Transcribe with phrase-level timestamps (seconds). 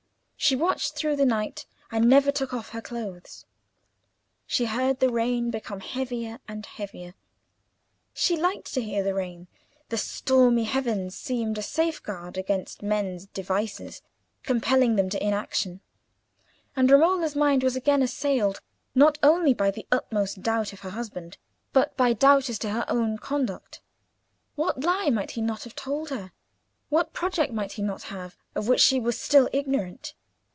[0.43, 3.45] She watched through the night, and never took off her clothes.
[4.47, 7.13] She heard the rain become heavier and heavier.
[8.11, 9.47] She liked to hear the rain:
[9.89, 14.01] the stormy heavens seemed a safeguard against men's devices,
[14.41, 15.79] compelling them to inaction.
[16.75, 18.61] And Romola's mind was again assailed,
[18.95, 21.37] not only by the utmost doubt of her husband,
[21.71, 23.79] but by doubt as to her own conduct.
[24.55, 26.31] What lie might he not have told her?
[26.89, 30.13] What project might he not have, of which she was still ignorant?